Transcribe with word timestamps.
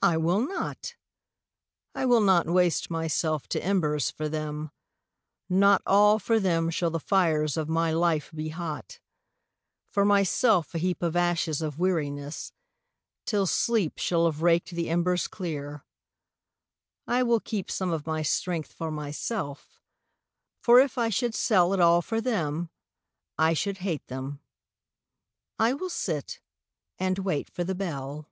I 0.00 0.16
will 0.16 0.46
not! 0.46 0.94
I 1.92 2.06
will 2.06 2.20
not 2.20 2.46
waste 2.46 2.88
myself 2.88 3.48
to 3.48 3.60
embers 3.64 4.12
for 4.12 4.28
them, 4.28 4.70
Not 5.48 5.82
all 5.84 6.20
for 6.20 6.38
them 6.38 6.70
shall 6.70 6.90
the 6.90 7.00
fires 7.00 7.56
of 7.56 7.68
my 7.68 7.90
life 7.90 8.30
be 8.32 8.50
hot, 8.50 9.00
For 9.88 10.04
myself 10.04 10.72
a 10.72 10.78
heap 10.78 11.02
of 11.02 11.16
ashes 11.16 11.60
of 11.60 11.80
weariness, 11.80 12.52
till 13.26 13.44
sleep 13.44 13.98
Shall 13.98 14.26
have 14.26 14.40
raked 14.40 14.70
the 14.70 14.88
embers 14.88 15.26
clear: 15.26 15.84
I 17.08 17.24
will 17.24 17.40
keep 17.40 17.68
Some 17.68 17.90
of 17.90 18.06
my 18.06 18.22
strength 18.22 18.72
for 18.72 18.92
myself, 18.92 19.80
for 20.60 20.78
if 20.78 20.96
I 20.96 21.08
should 21.08 21.34
sell 21.34 21.74
It 21.74 21.80
all 21.80 22.02
for 22.02 22.20
them, 22.20 22.70
I 23.36 23.52
should 23.52 23.78
hate 23.78 24.06
them 24.06 24.38
I 25.58 25.72
will 25.72 25.90
sit 25.90 26.40
and 27.00 27.18
wait 27.18 27.50
for 27.50 27.64
the 27.64 27.74
bell. 27.74 28.28